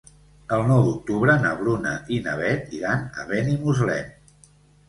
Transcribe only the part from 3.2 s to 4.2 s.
a Benimuslem.